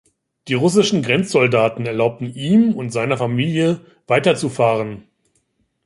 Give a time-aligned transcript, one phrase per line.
[0.47, 5.03] Die russischen Grenzsoldaten erlaubten ihm und seiner Familie weiter zu fahren.